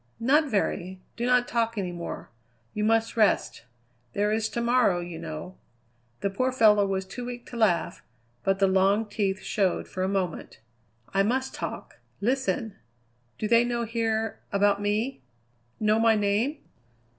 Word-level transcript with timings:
"Not 0.19 0.49
very. 0.49 0.99
Do 1.15 1.27
not 1.27 1.47
talk 1.47 1.77
any 1.77 1.91
more. 1.91 2.31
You 2.73 2.83
must 2.83 3.15
rest. 3.15 3.65
There 4.13 4.31
is 4.31 4.49
to 4.49 4.59
morrow, 4.59 4.99
you 4.99 5.19
know." 5.19 5.59
The 6.21 6.31
poor 6.31 6.51
fellow 6.51 6.87
was 6.87 7.05
too 7.05 7.23
weak 7.23 7.45
to 7.51 7.55
laugh, 7.55 8.01
but 8.43 8.57
the 8.57 8.65
long 8.65 9.05
teeth 9.05 9.41
showed 9.43 9.87
for 9.87 10.01
a 10.01 10.07
moment. 10.07 10.59
"I 11.13 11.21
must 11.21 11.53
talk. 11.53 11.99
Listen! 12.19 12.77
Do 13.37 13.47
they 13.47 13.63
know 13.63 13.83
here 13.85 14.39
about 14.51 14.81
me? 14.81 15.21
know 15.79 15.99
my 15.99 16.15
name?" 16.15 16.57